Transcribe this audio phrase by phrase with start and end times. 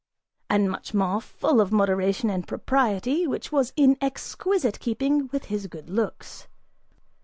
[0.49, 5.67] And much more, full of moderation and propriety, which was in exquisite keeping with his
[5.67, 6.47] good looks.